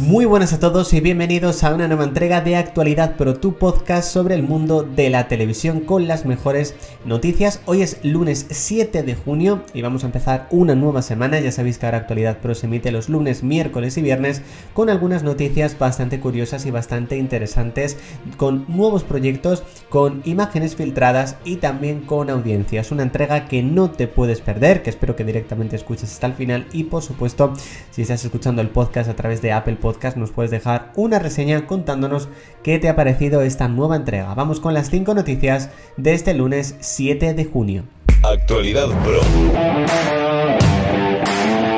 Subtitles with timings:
[0.00, 4.10] Muy buenas a todos y bienvenidos a una nueva entrega de Actualidad Pro, tu podcast
[4.10, 6.74] sobre el mundo de la televisión con las mejores
[7.04, 7.60] noticias.
[7.66, 11.38] Hoy es lunes 7 de junio y vamos a empezar una nueva semana.
[11.38, 14.40] Ya sabéis que ahora Actualidad Pro se emite los lunes, miércoles y viernes
[14.72, 17.98] con algunas noticias bastante curiosas y bastante interesantes,
[18.38, 22.90] con nuevos proyectos, con imágenes filtradas y también con audiencias.
[22.90, 26.66] Una entrega que no te puedes perder, que espero que directamente escuches hasta el final
[26.72, 27.52] y por supuesto
[27.90, 31.66] si estás escuchando el podcast a través de Apple Podcast nos puedes dejar una reseña
[31.66, 32.28] contándonos
[32.62, 34.34] qué te ha parecido esta nueva entrega.
[34.34, 37.84] Vamos con las 5 noticias de este lunes 7 de junio.
[38.22, 39.20] Actualidad Pro.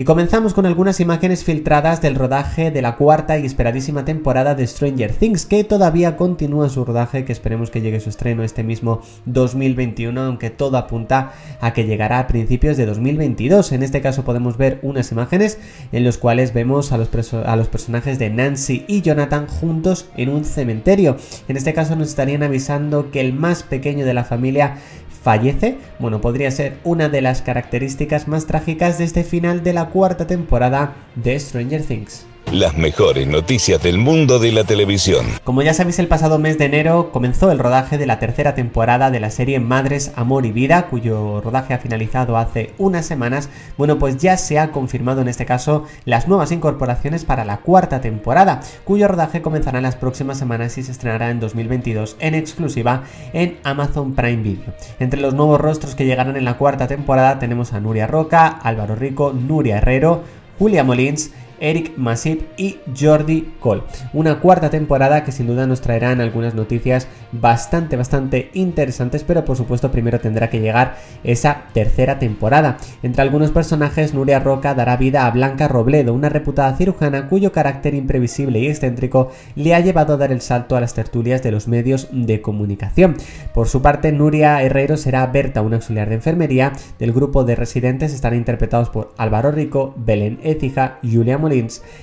[0.02, 4.66] Y comenzamos con algunas imágenes filtradas del rodaje de la cuarta y esperadísima temporada de
[4.66, 9.00] Stranger Things, que todavía continúa su rodaje, que esperemos que llegue su estreno este mismo
[9.26, 13.70] 2021, aunque todo apunta a que llegará a principios de 2022.
[13.70, 15.60] En este caso podemos ver unas imágenes
[15.92, 20.30] en las cuales vemos a los, a los personajes de Nancy y Jonathan juntos en
[20.30, 21.16] un cementerio.
[21.46, 24.78] En este caso nos estarían avisando que el más pequeño de la familia
[25.22, 29.86] fallece, bueno, podría ser una de las características más trágicas de este final de la
[29.86, 32.26] cuarta temporada de Stranger Things.
[32.52, 35.24] Las mejores noticias del mundo de la televisión.
[35.42, 39.10] Como ya sabéis, el pasado mes de enero comenzó el rodaje de la tercera temporada
[39.10, 43.48] de la serie Madres, Amor y Vida, cuyo rodaje ha finalizado hace unas semanas.
[43.78, 48.02] Bueno, pues ya se ha confirmado en este caso las nuevas incorporaciones para la cuarta
[48.02, 53.04] temporada, cuyo rodaje comenzará en las próximas semanas y se estrenará en 2022 en exclusiva
[53.32, 54.74] en Amazon Prime Video.
[55.00, 58.94] Entre los nuevos rostros que llegarán en la cuarta temporada tenemos a Nuria Roca, Álvaro
[58.94, 60.22] Rico, Nuria Herrero,
[60.58, 63.84] Julia Molins, Eric Masip y Jordi Cole.
[64.12, 69.56] Una cuarta temporada que sin duda nos traerán algunas noticias bastante, bastante interesantes, pero por
[69.56, 72.78] supuesto primero tendrá que llegar esa tercera temporada.
[73.04, 77.94] Entre algunos personajes, Nuria Roca dará vida a Blanca Robledo, una reputada cirujana cuyo carácter
[77.94, 81.68] imprevisible y excéntrico le ha llevado a dar el salto a las tertulias de los
[81.68, 83.14] medios de comunicación.
[83.54, 88.12] Por su parte, Nuria Herrero será Berta, una auxiliar de enfermería del grupo de residentes,
[88.12, 91.51] estarán interpretados por Álvaro Rico, Belén Écija, Julia Molina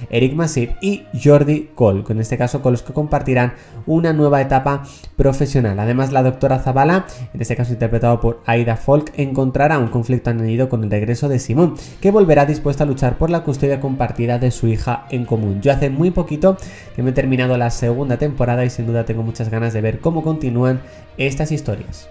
[0.09, 3.53] Eric Masip y Jordi Cole, en este caso con los que compartirán
[3.85, 4.83] una nueva etapa
[5.15, 5.79] profesional.
[5.79, 10.69] Además, la doctora Zavala, en este caso interpretado por Aida Folk, encontrará un conflicto añadido
[10.69, 14.51] con el regreso de Simón, que volverá dispuesta a luchar por la custodia compartida de
[14.51, 15.61] su hija en común.
[15.61, 16.57] Yo hace muy poquito
[16.95, 19.99] que me he terminado la segunda temporada y sin duda tengo muchas ganas de ver
[19.99, 20.81] cómo continúan
[21.17, 22.09] estas historias.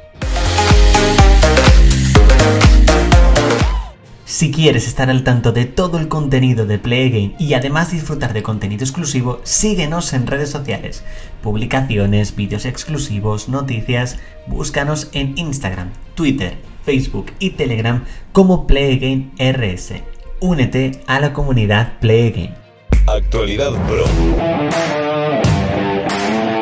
[4.28, 8.42] Si quieres estar al tanto de todo el contenido de Play y además disfrutar de
[8.42, 11.02] contenido exclusivo, síguenos en redes sociales,
[11.42, 20.02] publicaciones, vídeos exclusivos, noticias, búscanos en Instagram, Twitter, Facebook y Telegram como Play RS.
[20.40, 22.54] Únete a la comunidad Play
[23.06, 25.07] Actualidad Pro.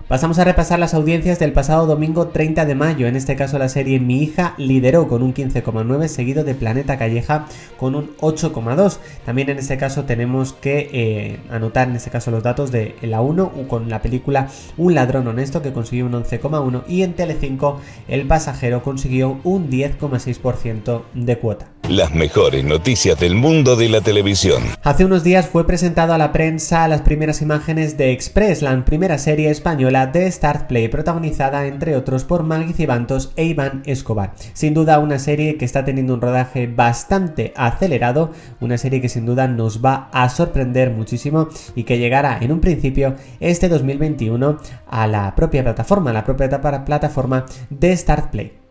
[0.09, 3.09] Pasamos a repasar las audiencias del pasado domingo 30 de mayo.
[3.09, 7.47] En este caso la serie Mi hija lideró con un 15,9 seguido de Planeta Calleja
[7.77, 8.99] con un 8,2.
[9.25, 13.21] También en este caso tenemos que eh, anotar en este caso los datos de la
[13.21, 14.47] 1 con la película
[14.77, 21.03] Un ladrón honesto que consiguió un 11,1 y en Telecinco El pasajero consiguió un 10,6%
[21.15, 21.76] de cuota.
[21.89, 24.61] Las mejores noticias del mundo de la televisión.
[24.83, 29.19] Hace unos días fue presentado a la prensa las primeras imágenes de Express, la primera
[29.19, 34.35] serie española de Start Play, protagonizada entre otros por Maggie Cibantos e Iván Escobar.
[34.53, 39.25] Sin duda una serie que está teniendo un rodaje bastante acelerado, una serie que sin
[39.25, 41.47] duda nos va a sorprender muchísimo
[41.77, 44.59] y que llegará en un principio este 2021
[44.89, 46.51] a la propia plataforma, la propia
[46.85, 48.66] plataforma de Start Play.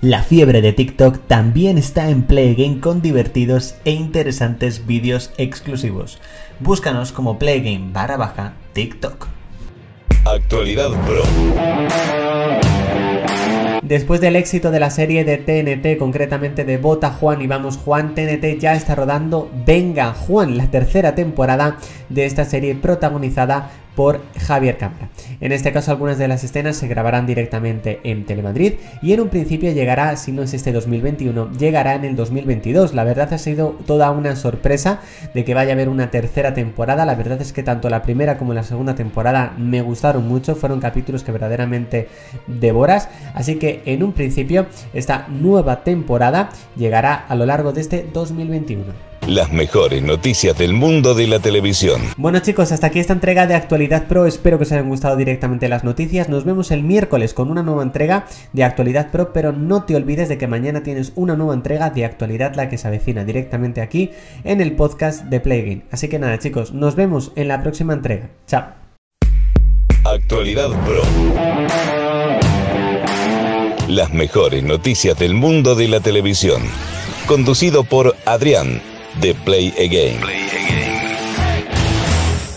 [0.00, 6.20] La fiebre de TikTok también está en Play Game con divertidos e interesantes vídeos exclusivos.
[6.60, 9.26] Búscanos como Playgame barra baja TikTok.
[10.24, 11.22] Actualidad Pro.
[13.82, 18.14] Después del éxito de la serie de TNT, concretamente de Bota Juan y Vamos Juan,
[18.14, 21.78] TNT ya está rodando Venga Juan, la tercera temporada
[22.08, 25.08] de esta serie protagonizada por Javier Cámara.
[25.40, 29.28] En este caso algunas de las escenas se grabarán directamente en Telemadrid y en un
[29.28, 32.94] principio llegará, si no es este 2021, llegará en el 2022.
[32.94, 35.00] La verdad ha sido toda una sorpresa
[35.34, 37.04] de que vaya a haber una tercera temporada.
[37.06, 40.80] La verdad es que tanto la primera como la segunda temporada me gustaron mucho, fueron
[40.80, 42.08] capítulos que verdaderamente
[42.46, 43.08] devoras.
[43.34, 49.07] Así que en un principio esta nueva temporada llegará a lo largo de este 2021.
[49.28, 52.00] Las mejores noticias del mundo de la televisión.
[52.16, 54.26] Bueno chicos, hasta aquí esta entrega de Actualidad Pro.
[54.26, 56.30] Espero que os hayan gustado directamente las noticias.
[56.30, 60.30] Nos vemos el miércoles con una nueva entrega de Actualidad Pro, pero no te olvides
[60.30, 64.10] de que mañana tienes una nueva entrega de Actualidad la que se avecina directamente aquí
[64.44, 65.82] en el podcast de Playgame.
[65.90, 68.30] Así que nada chicos, nos vemos en la próxima entrega.
[68.46, 68.68] Chao.
[70.04, 71.02] Actualidad Pro.
[73.88, 76.62] Las mejores noticias del mundo de la televisión.
[77.26, 78.80] Conducido por Adrián
[79.14, 80.37] de Play Again.